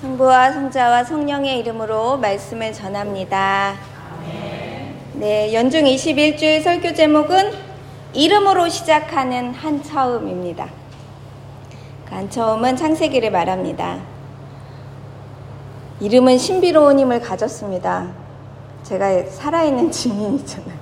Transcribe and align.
성부와 0.00 0.52
성자와 0.52 1.04
성령의 1.04 1.58
이름으로 1.58 2.16
말씀을 2.16 2.72
전합니다. 2.72 3.74
네, 5.14 5.52
연중 5.52 5.84
21주일 5.84 6.62
설교 6.62 6.94
제목은 6.94 7.52
이름으로 8.14 8.68
시작하는 8.68 9.52
한 9.52 9.82
처음입니다. 9.82 10.68
그 12.06 12.14
한 12.14 12.28
처음은 12.30 12.76
창세기를 12.76 13.30
말합니다. 13.30 13.98
이름은 16.00 16.38
신비로운 16.38 16.98
힘을 16.98 17.20
가졌습니다. 17.20 18.08
제가 18.82 19.24
살아있는 19.26 19.90
증인이잖아요. 19.90 20.78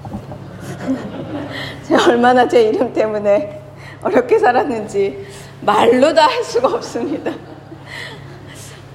제가 1.87 2.07
얼마나 2.07 2.47
제 2.47 2.63
이름 2.63 2.93
때문에 2.93 3.61
어렵게 4.03 4.39
살았는지 4.39 5.27
말로 5.61 6.15
다 6.15 6.29
할 6.29 6.45
수가 6.45 6.69
없습니다. 6.69 7.33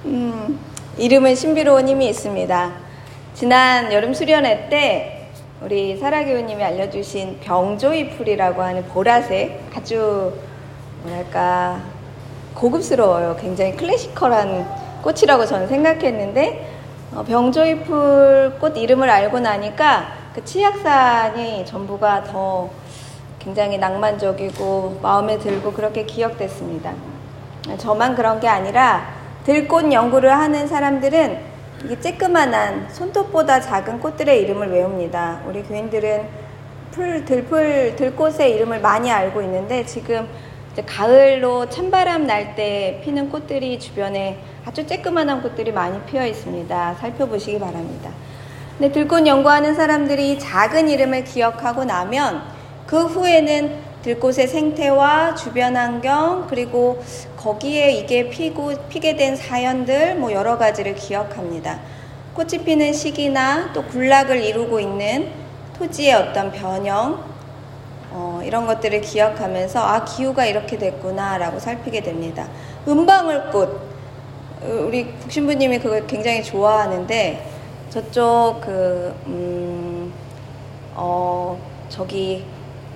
음, 0.06 0.60
이름은 0.98 1.34
신비로운 1.34 1.88
힘이 1.88 2.08
있습니다. 2.08 2.72
지난 3.32 3.90
여름 3.90 4.12
수련회 4.12 4.68
때 4.68 5.30
우리 5.62 5.96
사라교우님이 5.96 6.62
알려주신 6.62 7.40
병조이풀이라고 7.40 8.62
하는 8.62 8.84
보라색 8.88 9.62
아주 9.74 10.34
뭐랄까 11.04 11.80
고급스러워요. 12.54 13.38
굉장히 13.40 13.74
클래시컬한 13.76 15.00
꽃이라고 15.02 15.46
저는 15.46 15.68
생각했는데 15.68 16.70
어, 17.14 17.22
병조이풀 17.22 18.58
꽃 18.60 18.76
이름을 18.76 19.08
알고 19.08 19.40
나니까 19.40 20.12
그 20.34 20.44
치약산이 20.44 21.64
전부가 21.64 22.24
더 22.24 22.68
굉장히 23.38 23.78
낭만적이고 23.78 24.98
마음에 25.00 25.38
들고 25.38 25.72
그렇게 25.72 26.04
기억됐습니다. 26.04 26.92
저만 27.78 28.14
그런 28.14 28.38
게 28.38 28.48
아니라 28.48 29.13
들꽃 29.44 29.92
연구를 29.92 30.32
하는 30.32 30.66
사람들은 30.66 31.38
이게 31.84 31.96
쬐끄만한 31.96 32.88
손톱보다 32.90 33.60
작은 33.60 34.00
꽃들의 34.00 34.40
이름을 34.40 34.70
외웁니다. 34.70 35.42
우리 35.46 35.62
교인들은 35.62 36.22
풀, 36.90 37.24
들풀, 37.26 37.94
들꽃의 37.96 38.54
이름을 38.54 38.80
많이 38.80 39.10
알고 39.12 39.42
있는데 39.42 39.84
지금 39.84 40.26
가을로 40.86 41.68
찬바람 41.68 42.26
날 42.26 42.56
때 42.56 43.02
피는 43.04 43.28
꽃들이 43.28 43.78
주변에 43.78 44.38
아주 44.64 44.86
쬐끄만한 44.86 45.42
꽃들이 45.42 45.72
많이 45.72 46.00
피어 46.06 46.24
있습니다. 46.26 46.94
살펴보시기 46.94 47.58
바랍니다. 47.58 48.10
근데 48.78 48.90
들꽃 48.92 49.26
연구하는 49.26 49.74
사람들이 49.74 50.38
작은 50.38 50.88
이름을 50.88 51.24
기억하고 51.24 51.84
나면 51.84 52.42
그 52.86 53.04
후에는 53.04 53.83
들꽃의 54.04 54.48
생태와 54.48 55.34
주변 55.34 55.74
환경 55.78 56.46
그리고 56.46 57.02
거기에 57.38 57.92
이게 57.92 58.28
피고 58.28 58.74
피게 58.90 59.16
된 59.16 59.34
사연들 59.34 60.16
뭐 60.16 60.30
여러 60.30 60.58
가지를 60.58 60.94
기억합니다. 60.94 61.80
꽃이 62.34 62.64
피는 62.64 62.92
시기나 62.92 63.72
또 63.72 63.82
군락을 63.84 64.42
이루고 64.42 64.78
있는 64.78 65.30
토지의 65.78 66.12
어떤 66.12 66.52
변형 66.52 67.24
어, 68.10 68.42
이런 68.44 68.66
것들을 68.66 69.00
기억하면서 69.00 69.80
아 69.80 70.04
기후가 70.04 70.44
이렇게 70.44 70.76
됐구나라고 70.76 71.58
살피게 71.58 72.02
됩니다. 72.02 72.46
은방울꽃 72.86 73.94
우리 74.86 75.06
국신부님이 75.20 75.78
그걸 75.78 76.06
굉장히 76.06 76.44
좋아하는데 76.44 77.42
저쪽 77.88 78.60
그 78.60 79.14
음, 79.28 80.12
어, 80.94 81.58
저기 81.88 82.44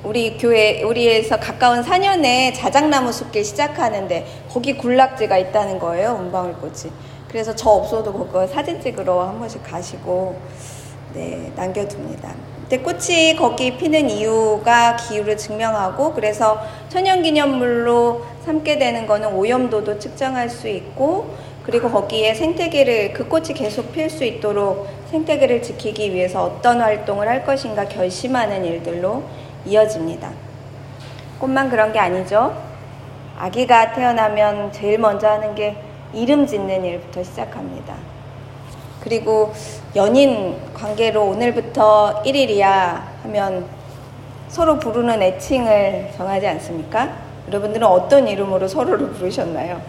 우리 0.05 0.39
교회 0.39 0.83
우리에서 0.83 1.39
가까운 1.41 1.83
사년에 1.83 2.53
자작나무 2.53 3.13
숲길 3.13 3.45
시작하는데 3.45 4.27
거기 4.49 4.77
군락지가 4.77 5.37
있다는 5.39 5.79
거예요 5.79 6.19
은방울꽃이. 6.21 6.93
그래서 7.29 7.55
저 7.55 7.71
없어도 7.71 8.13
그거 8.13 8.47
사진 8.47 8.81
찍으러 8.81 9.27
한 9.27 9.39
번씩 9.39 9.63
가시고 9.63 10.41
네 11.15 11.53
남겨둡니다. 11.57 12.33
근데 12.61 12.79
꽃이 12.79 13.35
거기 13.37 13.77
피는 13.77 14.09
이유가 14.09 14.97
기후를 14.97 15.37
증명하고 15.37 16.13
그래서 16.13 16.61
천연기념물로 16.91 18.25
삼게 18.45 18.79
되는 18.79 19.07
거는 19.07 19.35
오염도도 19.35 19.99
측정할 19.99 20.49
수 20.49 20.69
있고 20.69 21.35
그리고 21.65 21.91
거기에 21.91 22.35
생태계를 22.35 23.13
그 23.13 23.29
꽃이 23.29 23.49
계속 23.49 23.93
필 23.93 24.09
수 24.09 24.25
있도록 24.25 24.87
생태계를 25.11 25.63
지키기 25.63 26.15
위해서 26.15 26.45
어떤 26.45 26.81
활동을 26.81 27.29
할 27.29 27.45
것인가 27.45 27.87
결심하는 27.89 28.65
일들로 28.65 29.23
이어집니다. 29.65 30.31
꽃만 31.39 31.71
그런 31.71 31.93
게 31.93 31.99
아니죠. 31.99 32.57
아기가 33.39 33.93
태어나면 33.93 34.73
제일 34.73 34.99
먼저 34.99 35.29
하는 35.29 35.55
게 35.55 35.77
이름 36.13 36.47
짓는 36.47 36.85
일부터 36.85 37.23
시작합니다. 37.23 37.95
그리고 39.01 39.53
연인 39.95 40.57
관계로 40.75 41.25
오늘부터 41.25 42.23
1일이야 42.25 43.03
하면 43.23 43.67
서로 44.49 44.79
부르는 44.79 45.23
애칭을 45.23 46.11
정하지 46.17 46.47
않습니까? 46.49 47.17
여러분들은 47.49 47.87
어떤 47.87 48.27
이름으로 48.27 48.67
서로를 48.67 49.11
부르셨나요? 49.13 49.81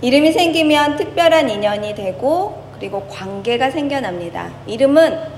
이름이 0.00 0.32
생기면 0.32 0.96
특별한 0.96 1.48
인연이 1.48 1.94
되고 1.94 2.62
그리고 2.78 3.06
관계가 3.08 3.70
생겨납니다. 3.70 4.50
이름은 4.66 5.37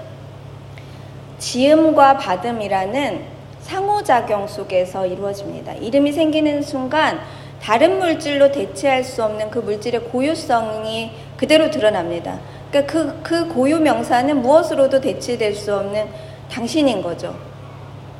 지음과 1.40 2.18
받음이라는 2.18 3.24
상호작용 3.62 4.46
속에서 4.46 5.06
이루어집니다. 5.06 5.72
이름이 5.74 6.12
생기는 6.12 6.62
순간 6.62 7.20
다른 7.62 7.98
물질로 7.98 8.52
대체할 8.52 9.02
수 9.02 9.24
없는 9.24 9.50
그 9.50 9.58
물질의 9.58 10.04
고유성이 10.04 11.12
그대로 11.36 11.70
드러납니다. 11.70 12.38
그러니까 12.70 12.92
그, 12.92 13.20
그 13.22 13.48
고유 13.48 13.80
명사는 13.80 14.40
무엇으로도 14.40 15.00
대체될 15.00 15.54
수 15.54 15.74
없는 15.74 16.08
당신인 16.50 17.02
거죠. 17.02 17.34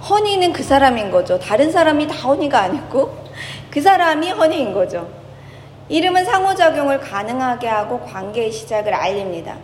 허니는 0.09 0.53
그 0.53 0.63
사람인 0.63 1.11
거죠. 1.11 1.39
다른 1.39 1.71
사람이 1.71 2.09
다 2.09 2.15
허니가 2.15 2.61
아니고 2.61 3.15
그 3.71 3.81
사람이 3.81 4.31
허니인 4.31 4.73
거죠. 4.73 5.09
이름은 5.89 6.25
상호작용을 6.25 7.01
가능하게 7.01 7.69
하고 7.69 8.01
관계의 8.01 8.53
시작을 8.53 8.95
알립니다. 8.95 9.57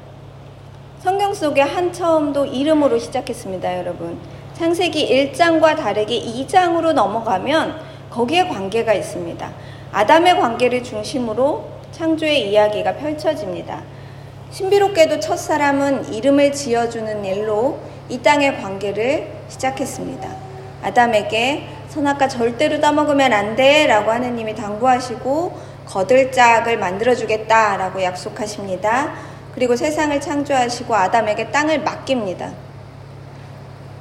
성경 1.02 1.34
속의 1.34 1.62
한 1.62 1.92
처음도 1.92 2.46
이름으로 2.46 2.98
시작했습니다, 2.98 3.78
여러분. 3.78 4.18
창세기 4.54 5.32
1장과 5.34 5.76
다르게 5.76 6.18
2장으로 6.18 6.92
넘어가면 6.92 7.78
거기에 8.10 8.48
관계가 8.48 8.94
있습니다. 8.94 9.50
아담의 9.92 10.40
관계를 10.40 10.82
중심으로 10.82 11.68
창조의 11.92 12.50
이야기가 12.50 12.94
펼쳐집니다. 12.96 13.82
신비롭게도 14.50 15.20
첫 15.20 15.36
사람은 15.36 16.12
이름을 16.14 16.52
지어주는 16.52 17.24
일로 17.24 17.78
이 18.08 18.18
땅의 18.22 18.62
관계를 18.62 19.28
시작했습니다. 19.48 20.28
아담에게 20.82 21.68
선악과 21.88 22.28
절대로 22.28 22.80
따먹으면 22.80 23.32
안 23.32 23.56
돼 23.56 23.86
라고 23.86 24.10
하느님이 24.10 24.54
당부하시고 24.54 25.52
거들짝을 25.86 26.78
만들어주겠다 26.78 27.76
라고 27.76 28.02
약속하십니다. 28.02 29.35
그리고 29.56 29.74
세상을 29.74 30.20
창조하시고 30.20 30.94
아담에게 30.94 31.50
땅을 31.50 31.80
맡깁니다. 31.80 32.52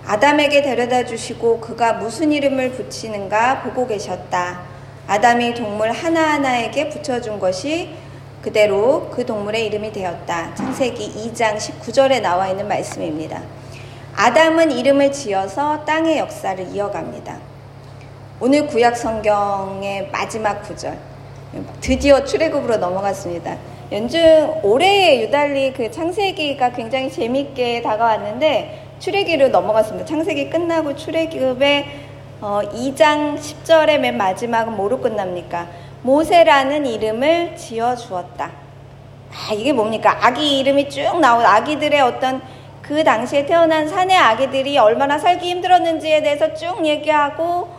아담에게 0.05 0.61
데려다 0.61 1.05
주시고 1.05 1.61
그가 1.61 1.93
무슨 1.93 2.33
이름을 2.33 2.73
붙이는가 2.73 3.61
보고 3.63 3.87
계셨다. 3.87 4.63
아담이 5.07 5.53
동물 5.53 5.93
하나하나에게 5.93 6.89
붙여준 6.89 7.39
것이 7.39 7.95
그대로 8.41 9.09
그 9.09 9.25
동물의 9.25 9.65
이름이 9.67 9.93
되었다. 9.93 10.53
창세기 10.55 11.31
2장 11.31 11.55
19절에 11.55 12.21
나와 12.21 12.49
있는 12.49 12.67
말씀입니다. 12.67 13.41
아담은 14.13 14.71
이름을 14.71 15.13
지어서 15.13 15.85
땅의 15.85 16.17
역사를 16.17 16.67
이어갑니다. 16.67 17.37
오늘 18.41 18.67
구약 18.67 18.97
성경의 18.97 20.09
마지막 20.11 20.61
구절. 20.63 20.97
드디어 21.79 22.25
출애굽으로 22.25 22.75
넘어갔습니다. 22.75 23.57
연중 23.91 24.61
올해의 24.63 25.21
유달리 25.21 25.71
그 25.71 25.91
창세기가 25.91 26.71
굉장히 26.71 27.11
재밌게 27.11 27.83
다가왔는데 27.83 28.83
출애기로 28.97 29.49
넘어갔습니다. 29.49 30.05
창세기 30.07 30.49
끝나고 30.49 30.95
출애굽의 30.95 31.85
어, 32.41 32.61
2장 32.73 33.37
10절의 33.37 33.99
맨 33.99 34.17
마지막은 34.17 34.75
뭐로 34.75 34.99
끝납니까? 34.99 35.67
모세라는 36.01 36.87
이름을 36.87 37.55
지어 37.55 37.95
주었다. 37.95 38.51
아, 39.31 39.53
이게 39.53 39.71
뭡니까? 39.71 40.17
아기 40.19 40.59
이름이 40.59 40.89
쭉 40.89 41.19
나온 41.19 41.45
아기들의 41.45 42.01
어떤 42.01 42.41
그 42.81 43.03
당시에 43.03 43.45
태어난 43.45 43.87
사내 43.87 44.15
아기들이 44.15 44.77
얼마나 44.79 45.19
살기 45.19 45.47
힘들었는지에 45.47 46.23
대해서 46.23 46.53
쭉 46.55 46.85
얘기하고 46.85 47.69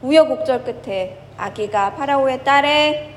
우여곡절 0.00 0.64
끝에 0.64 1.18
아기가 1.36 1.94
파라오의 1.94 2.42
딸에 2.42 3.12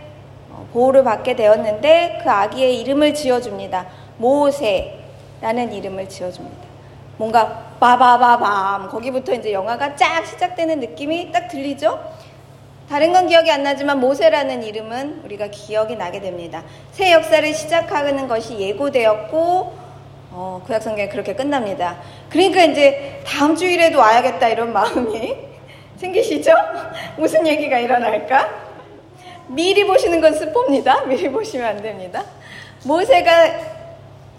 보호를 0.73 1.03
받게 1.03 1.35
되었는데 1.35 2.19
그 2.23 2.29
아기의 2.29 2.81
이름을 2.81 3.13
지어줍니다. 3.13 3.85
모세라는 4.17 5.73
이름을 5.73 6.09
지어줍니다. 6.09 6.65
뭔가 7.17 7.65
빠바바밤 7.79 8.89
거기부터 8.89 9.33
이제 9.33 9.53
영화가 9.53 9.95
쫙 9.95 10.25
시작되는 10.25 10.79
느낌이 10.79 11.31
딱 11.31 11.47
들리죠? 11.47 11.99
다른 12.89 13.13
건 13.13 13.27
기억이 13.27 13.49
안 13.49 13.63
나지만 13.63 13.99
모세라는 13.99 14.63
이름은 14.63 15.21
우리가 15.25 15.47
기억이 15.47 15.95
나게 15.95 16.19
됩니다. 16.19 16.63
새 16.91 17.11
역사를 17.11 17.53
시작하는 17.53 18.27
것이 18.27 18.59
예고되었고 18.59 19.85
어, 20.31 20.61
구약 20.65 20.83
성경이 20.83 21.09
그렇게 21.09 21.33
끝납니다. 21.33 21.95
그러니까 22.29 22.63
이제 22.63 23.21
다음 23.25 23.55
주일에도 23.55 23.99
와야겠다 23.99 24.49
이런 24.49 24.73
마음이 24.73 25.35
생기시죠? 25.97 26.51
무슨 27.17 27.47
얘기가 27.47 27.79
일어날까? 27.79 28.64
미리 29.47 29.85
보시는 29.85 30.21
건 30.21 30.33
스포입니다. 30.33 31.03
미리 31.07 31.29
보시면 31.29 31.67
안 31.67 31.81
됩니다. 31.81 32.23
모세가 32.83 33.75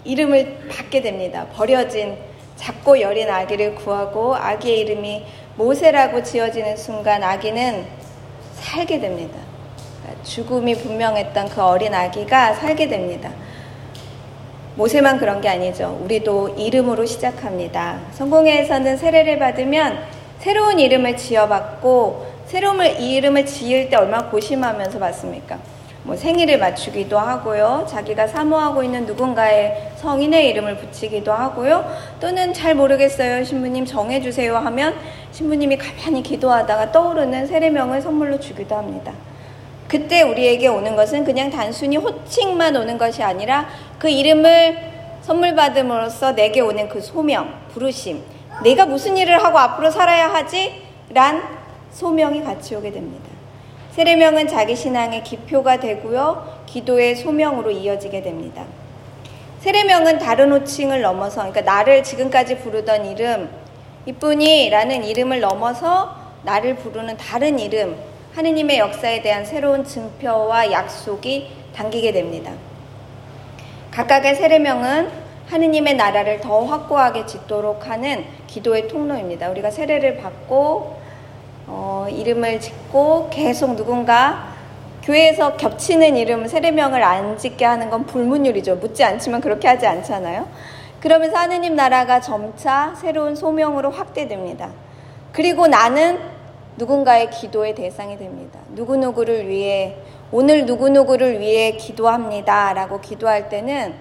이름을 0.03 0.69
받게 0.69 1.01
됩니다. 1.01 1.47
버려진 1.53 2.17
작고 2.55 3.01
여린 3.01 3.29
아기를 3.29 3.75
구하고 3.75 4.35
아기의 4.35 4.79
이름이 4.79 5.25
모세라고 5.55 6.23
지어지는 6.23 6.77
순간 6.77 7.23
아기는 7.23 7.85
살게 8.53 8.99
됩니다. 8.99 9.37
그러니까 10.01 10.23
죽음이 10.23 10.75
분명했던 10.75 11.49
그 11.49 11.61
어린 11.61 11.93
아기가 11.93 12.53
살게 12.53 12.87
됩니다. 12.87 13.31
모세만 14.75 15.17
그런 15.17 15.41
게 15.41 15.49
아니죠. 15.49 15.99
우리도 16.03 16.49
이름으로 16.49 17.05
시작합니다. 17.05 17.99
성공회에서는 18.11 18.97
세례를 18.97 19.39
받으면 19.39 20.03
새로운 20.39 20.79
이름을 20.79 21.17
지어받고 21.17 22.36
새로운 22.47 22.79
이름을 22.85 23.45
지을 23.45 23.89
때 23.89 23.97
얼마나 23.97 24.29
고심하면서 24.29 24.99
받습니까? 24.99 25.59
뭐 26.03 26.15
생일을 26.15 26.57
맞추기도 26.59 27.19
하고요. 27.19 27.85
자기가 27.89 28.27
사모하고 28.27 28.81
있는 28.83 29.05
누군가의 29.05 29.91
성인의 29.97 30.47
이름을 30.47 30.77
붙이기도 30.77 31.33
하고요. 31.33 31.85
또는 32.21 32.53
잘 32.53 32.73
모르겠어요. 32.73 33.43
신부님 33.43 33.85
정해주세요 33.85 34.55
하면 34.55 34.95
신부님이 35.33 35.77
가만히 35.77 36.23
기도하다가 36.23 36.93
떠오르는 36.93 37.47
세례명을 37.47 38.01
선물로 38.01 38.39
주기도 38.39 38.77
합니다. 38.77 39.11
그때 39.89 40.21
우리에게 40.21 40.69
오는 40.69 40.95
것은 40.95 41.25
그냥 41.25 41.49
단순히 41.49 41.97
호칭만 41.97 42.77
오는 42.77 42.97
것이 42.97 43.21
아니라 43.23 43.67
그 43.99 44.07
이름을 44.07 44.77
선물 45.21 45.53
받음으로써 45.53 46.33
내게 46.33 46.61
오는 46.61 46.87
그 46.87 47.01
소명, 47.01 47.53
부르심, 47.73 48.23
내가 48.63 48.85
무슨 48.85 49.17
일을 49.17 49.43
하고 49.43 49.57
앞으로 49.57 49.91
살아야 49.91 50.33
하지? 50.33 50.87
란 51.09 51.66
소명이 51.97 52.43
같이 52.43 52.75
오게 52.75 52.91
됩니다. 52.91 53.25
세례명은 53.89 54.47
자기 54.47 54.75
신앙의 54.75 55.23
기표가 55.23 55.79
되고요, 55.79 56.61
기도의 56.67 57.15
소명으로 57.15 57.71
이어지게 57.71 58.21
됩니다. 58.21 58.65
세례명은 59.61 60.19
다른 60.19 60.51
호칭을 60.51 61.01
넘어서, 61.01 61.37
그러니까 61.37 61.61
나를 61.61 62.03
지금까지 62.03 62.59
부르던 62.59 63.07
이름, 63.07 63.49
이뿐이 64.05 64.69
라는 64.69 65.03
이름을 65.03 65.39
넘어서 65.39 66.15
나를 66.43 66.75
부르는 66.75 67.17
다른 67.17 67.57
이름, 67.57 67.97
하느님의 68.35 68.77
역사에 68.77 69.23
대한 69.23 69.43
새로운 69.43 69.83
증표와 69.83 70.71
약속이 70.71 71.49
담기게 71.73 72.11
됩니다. 72.11 72.51
각각의 73.89 74.35
세례명은 74.35 75.09
하느님의 75.47 75.95
나라를 75.95 76.41
더 76.41 76.63
확고하게 76.63 77.25
짓도록 77.25 77.87
하는 77.89 78.23
기도의 78.45 78.87
통로입니다. 78.87 79.49
우리가 79.49 79.71
세례를 79.71 80.17
받고 80.17 81.06
어, 81.67 82.07
이름을 82.09 82.59
짓고 82.59 83.29
계속 83.29 83.75
누군가 83.75 84.55
교회에서 85.03 85.55
겹치는 85.57 86.17
이름 86.17 86.47
세례명을 86.47 87.03
안 87.03 87.37
짓게 87.37 87.63
하는 87.63 87.89
건 87.89 88.05
불문율이죠. 88.05 88.77
묻지 88.77 89.03
않지만 89.03 89.41
그렇게 89.41 89.67
하지 89.67 89.85
않잖아요. 89.85 90.47
그러면서 90.99 91.37
하느님 91.37 91.75
나라가 91.75 92.19
점차 92.19 92.93
새로운 92.97 93.35
소명으로 93.35 93.91
확대됩니다. 93.91 94.69
그리고 95.31 95.67
나는 95.67 96.19
누군가의 96.77 97.29
기도의 97.29 97.75
대상이 97.75 98.17
됩니다. 98.17 98.59
누구누구를 98.73 99.47
위해, 99.47 99.95
오늘 100.31 100.65
누구누구를 100.65 101.39
위해 101.39 101.71
기도합니다. 101.71 102.73
라고 102.73 102.99
기도할 102.99 103.49
때는, 103.49 103.93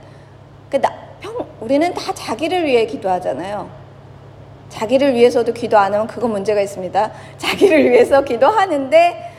그 0.70 0.80
나, 0.80 0.92
평, 1.20 1.46
우리는 1.60 1.94
다 1.94 2.12
자기를 2.12 2.64
위해 2.64 2.86
기도하잖아요. 2.86 3.85
자기를 4.68 5.14
위해서도 5.14 5.52
기도 5.52 5.78
안 5.78 5.94
하면 5.94 6.06
그거 6.06 6.28
문제가 6.28 6.60
있습니다. 6.60 7.12
자기를 7.38 7.90
위해서 7.90 8.22
기도하는데, 8.22 9.32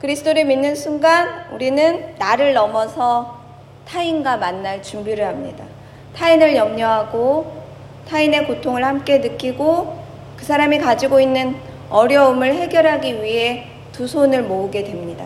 그리스도를 0.00 0.44
믿는 0.46 0.74
순간 0.74 1.44
우리는 1.52 2.14
나를 2.18 2.54
넘어서 2.54 3.38
타인과 3.86 4.36
만날 4.36 4.82
준비를 4.82 5.24
합니다. 5.26 5.64
타인을 6.16 6.56
염려하고 6.56 7.62
타인의 8.08 8.46
고통을 8.46 8.84
함께 8.84 9.18
느끼고 9.18 9.96
그 10.36 10.44
사람이 10.44 10.78
가지고 10.78 11.20
있는 11.20 11.54
어려움을 11.88 12.54
해결하기 12.54 13.22
위해 13.22 13.66
두 13.92 14.08
손을 14.08 14.42
모으게 14.42 14.82
됩니다. 14.82 15.24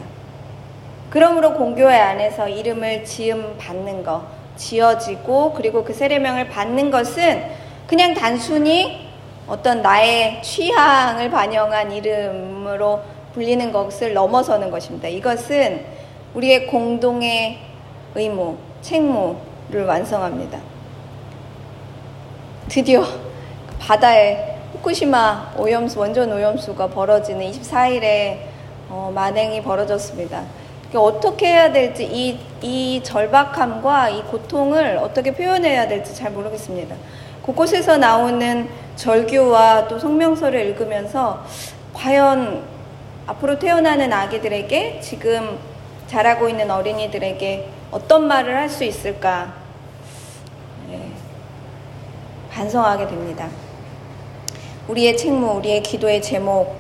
그러므로 1.09 1.55
공교회 1.55 1.99
안에서 1.99 2.49
이름을 2.49 3.05
지음 3.05 3.57
받는 3.57 4.05
것, 4.05 4.23
지어지고 4.57 5.55
그리고 5.55 5.85
그 5.85 5.95
세례명을 5.95 6.49
받는 6.49 6.91
것은 6.91 7.45
그냥 7.87 8.13
단순히 8.13 9.06
어떤 9.49 9.81
나의 9.81 10.43
취향을 10.43 11.31
반영한 11.31 11.93
이름으로 11.93 13.01
불리는 13.33 13.71
것을 13.73 14.13
넘어서는 14.13 14.71
것입니다. 14.71 15.09
이것은 15.09 15.85
우리의 16.35 16.67
공동의 16.67 17.59
의무, 18.15 18.57
책무를 18.81 19.85
완성합니다. 19.87 20.59
드디어 22.69 23.05
바다에 23.79 24.57
후쿠시마 24.73 25.55
오염수, 25.59 26.01
원전 26.01 26.33
오염수가 26.33 26.89
벌어지는 26.89 27.51
24일에 27.51 28.39
어, 28.89 29.13
만행이 29.15 29.63
벌어졌습니다. 29.63 30.43
어떻게 30.95 31.49
해야 31.49 31.73
될지 31.73 32.05
이, 32.05 32.39
이 32.63 33.03
절박함과 33.03 34.09
이 34.09 34.23
고통을 34.23 34.99
어떻게 34.99 35.33
표현해야 35.33 35.89
될지 35.89 36.15
잘 36.15 36.31
모르겠습니다. 36.31 36.97
곳곳에서 37.47 37.97
나오는 37.97 38.69
절규와 38.97 39.87
또 39.89 39.99
성명서를 39.99 40.67
읽으면서 40.67 41.45
과연 41.95 42.65
앞으로 43.27 43.59
태어나는 43.59 44.13
아기들에게 44.13 45.01
지금 45.01 45.59
자라고 46.09 46.49
있는 46.49 46.71
어린이들에게 46.71 47.69
어떤 47.93 48.27
말을 48.27 48.57
할 48.57 48.69
수 48.69 48.85
있을까 48.85 49.55
네, 50.89 51.11
반성하게 52.53 53.07
됩니다. 53.07 53.49
우리의 54.89 55.17
책무, 55.17 55.57
우리의 55.59 55.83
기도의 55.83 56.23
제목은 56.23 56.73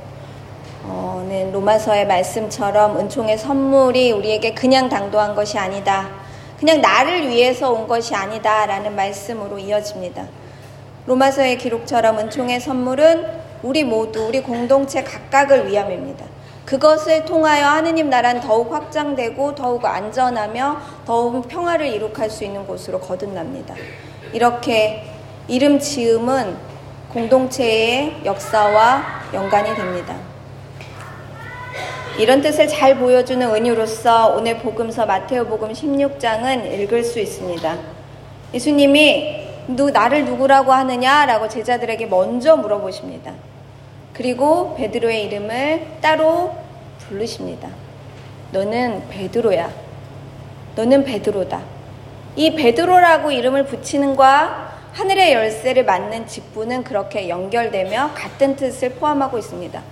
로마서의 1.53 2.07
말씀처럼 2.07 2.99
은총의 2.99 3.39
선물이 3.39 4.13
우리에게 4.13 4.55
그냥 4.55 4.89
당도한 4.89 5.35
것이 5.35 5.59
아니다. 5.59 6.09
그냥 6.59 6.81
나를 6.81 7.29
위해서 7.29 7.71
온 7.71 7.87
것이 7.87 8.15
아니다. 8.15 8.67
라는 8.67 8.95
말씀으로 8.97 9.59
이어집니다. 9.59 10.27
로마서의 11.07 11.59
기록처럼 11.59 12.19
은총의 12.19 12.61
선물은 12.61 13.47
우리 13.63 13.85
모두, 13.85 14.27
우리 14.27 14.43
공동체 14.43 15.03
각각을 15.03 15.69
위함입니다. 15.69 16.27
그것을 16.65 17.25
통하여 17.25 17.67
하느님 17.67 18.11
나라는 18.11 18.41
더욱 18.41 18.73
확장되고 18.73 19.55
더욱 19.55 19.85
안전하며 19.85 20.81
더욱 21.07 21.47
평화를 21.47 21.87
이룩할 21.87 22.29
수 22.29 22.45
있는 22.45 22.67
곳으로 22.67 22.99
거듭납니다. 22.99 23.75
이렇게 24.33 25.05
이름 25.47 25.79
지음은 25.79 26.57
공동체의 27.13 28.23
역사와 28.25 29.31
연관이 29.33 29.75
됩니다. 29.75 30.17
이런 32.19 32.41
뜻을 32.41 32.67
잘 32.67 32.99
보여주는 32.99 33.49
은유로서 33.55 34.35
오늘 34.35 34.59
복음서 34.59 35.07
마테오복음 35.07 35.73
16장은 35.73 36.81
읽을 36.81 37.05
수 37.05 37.21
있습니다. 37.21 37.77
예수님이 38.53 39.46
누, 39.69 39.91
나를 39.91 40.25
누구라고 40.25 40.73
하느냐라고 40.73 41.49
제자들에게 41.49 42.07
먼저 42.07 42.57
물어보십니다. 42.57 43.33
그리고 44.13 44.75
베드로의 44.77 45.25
이름을 45.25 45.87
따로 46.01 46.55
부르십니다. 47.01 47.69
너는 48.53 49.09
베드로야. 49.09 49.71
너는 50.77 51.05
베드로다. 51.05 51.61
이 52.37 52.55
베드로라고 52.55 53.31
이름을 53.31 53.67
붙이는과 53.67 54.75
하늘의 54.93 55.33
열쇠를 55.33 55.85
맞는 55.85 56.27
직분은 56.27 56.85
그렇게 56.85 57.29
연결되며 57.29 58.13
같은 58.15 58.57
뜻을 58.57 58.91
포함하고 58.91 59.37
있습니다. 59.39 59.83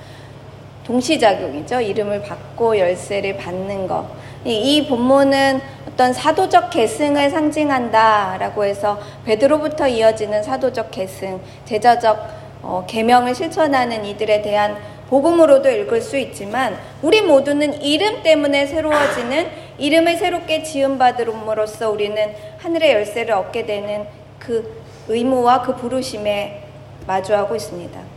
동시작용이죠. 0.86 1.80
이름을 1.80 2.22
받고 2.22 2.78
열쇠를 2.78 3.36
받는 3.36 3.86
것. 3.86 4.06
이 4.44 4.86
본문은 4.86 5.60
어떤 5.88 6.12
사도적 6.12 6.70
계승을 6.70 7.30
상징한다라고 7.30 8.64
해서 8.64 9.00
베드로부터 9.24 9.88
이어지는 9.88 10.42
사도적 10.42 10.90
계승, 10.90 11.40
제자적 11.64 12.44
어, 12.62 12.84
계명을 12.86 13.34
실천하는 13.34 14.04
이들에 14.04 14.42
대한 14.42 14.76
복음으로도 15.08 15.70
읽을 15.70 16.00
수 16.00 16.16
있지만 16.16 16.76
우리 17.02 17.22
모두는 17.22 17.82
이름 17.82 18.22
때문에 18.22 18.66
새로워지는 18.66 19.48
이름을 19.78 20.16
새롭게 20.16 20.62
지음받음으로써 20.62 21.90
우리는 21.90 22.34
하늘의 22.58 22.92
열쇠를 22.92 23.34
얻게 23.34 23.66
되는 23.66 24.06
그 24.38 24.82
의무와 25.08 25.62
그 25.62 25.76
부르심에 25.76 26.62
마주하고 27.06 27.54
있습니다. 27.54 28.13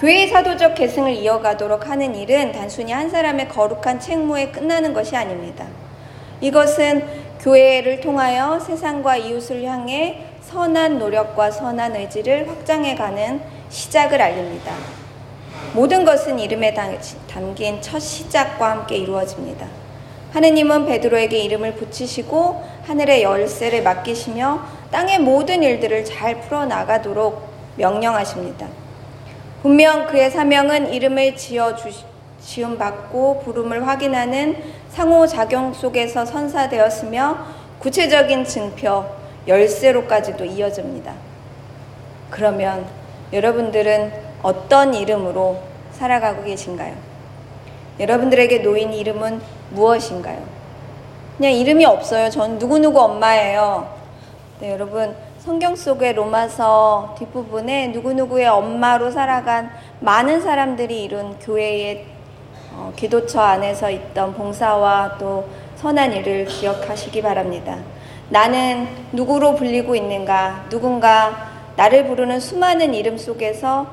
교회의 0.00 0.28
사도적 0.28 0.76
계승을 0.76 1.12
이어가도록 1.12 1.86
하는 1.86 2.14
일은 2.14 2.52
단순히 2.52 2.90
한 2.90 3.10
사람의 3.10 3.50
거룩한 3.50 4.00
책무에 4.00 4.50
끝나는 4.50 4.94
것이 4.94 5.14
아닙니다. 5.14 5.66
이것은 6.40 7.06
교회를 7.40 8.00
통하여 8.00 8.58
세상과 8.58 9.18
이웃을 9.18 9.62
향해 9.64 10.24
선한 10.40 10.98
노력과 10.98 11.50
선한 11.50 11.96
의지를 11.96 12.48
확장해가는 12.48 13.42
시작을 13.68 14.22
알립니다. 14.22 14.72
모든 15.74 16.06
것은 16.06 16.38
이름에 16.38 16.72
담긴 17.28 17.82
첫 17.82 17.98
시작과 17.98 18.70
함께 18.70 18.96
이루어집니다. 18.96 19.66
하느님은 20.32 20.86
베드로에게 20.86 21.40
이름을 21.40 21.74
붙이시고 21.74 22.64
하늘의 22.86 23.22
열쇠를 23.22 23.82
맡기시며 23.82 24.62
땅의 24.90 25.18
모든 25.18 25.62
일들을 25.62 26.06
잘 26.06 26.40
풀어나가도록 26.40 27.50
명령하십니다. 27.76 28.79
분명 29.62 30.06
그의 30.06 30.30
사명은 30.30 30.92
이름을 30.92 31.36
지어 31.36 31.74
지음 32.40 32.78
받고 32.78 33.42
부름을 33.44 33.86
확인하는 33.86 34.56
상호작용 34.88 35.74
속에서 35.74 36.24
선사되었으며 36.24 37.38
구체적인 37.78 38.44
증표, 38.44 39.04
열쇠로까지도 39.46 40.44
이어집니다. 40.44 41.12
그러면 42.30 42.86
여러분들은 43.32 44.12
어떤 44.42 44.94
이름으로 44.94 45.60
살아가고 45.92 46.44
계신가요? 46.44 46.94
여러분들에게 47.98 48.58
놓인 48.58 48.94
이름은 48.94 49.40
무엇인가요? 49.70 50.42
그냥 51.36 51.52
이름이 51.52 51.84
없어요. 51.84 52.30
전 52.30 52.58
누구누구 52.58 52.98
엄마예요. 52.98 53.94
네, 54.60 54.72
여러분, 54.72 55.14
성경 55.40 55.74
속의 55.74 56.12
로마서 56.12 57.14
뒷부분에 57.18 57.88
누구누구의 57.88 58.46
엄마로 58.46 59.10
살아간 59.10 59.70
많은 60.00 60.42
사람들이 60.42 61.04
이룬 61.04 61.38
교회의 61.38 62.04
어, 62.74 62.92
기도처 62.94 63.40
안에서 63.40 63.88
있던 63.90 64.34
봉사와 64.34 65.16
또 65.18 65.48
선한 65.76 66.12
일을 66.12 66.44
기억하시기 66.44 67.22
바랍니다. 67.22 67.78
나는 68.28 68.86
누구로 69.12 69.54
불리고 69.54 69.96
있는가? 69.96 70.66
누군가 70.68 71.48
나를 71.74 72.06
부르는 72.06 72.38
수많은 72.38 72.92
이름 72.92 73.16
속에서 73.16 73.86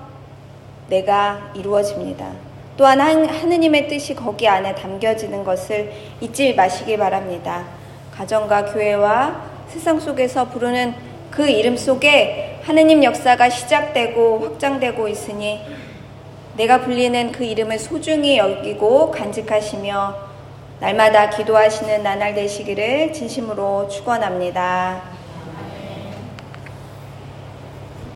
내가 0.89 1.51
이루어집니다. 1.53 2.27
또한 2.75 2.99
하느님의 2.99 3.87
뜻이 3.87 4.15
거기 4.15 4.49
안에 4.49 4.75
담겨지는 4.75 5.45
것을 5.45 5.93
잊지 6.19 6.55
마시기 6.55 6.97
바랍니다. 6.97 7.63
가정과 8.13 8.65
교회와 8.65 9.57
세상 9.69 9.97
속에서 9.97 10.49
부르는 10.49 11.06
그 11.37 11.47
이름 11.47 11.77
속에 11.77 12.61
하느님 12.63 13.03
역사가 13.03 13.51
시작되고 13.51 14.39
확장되고 14.39 15.07
있으니 15.07 15.61
내가 16.55 16.81
불리는 16.81 17.31
그 17.31 17.43
이름을 17.43 17.77
소중히 17.77 18.39
여기고 18.39 19.11
간직하시며 19.11 20.15
날마다 20.79 21.29
기도하시는 21.29 22.01
나날 22.01 22.33
되시기를 22.33 23.13
진심으로 23.13 23.87
축원합니다. 23.87 25.16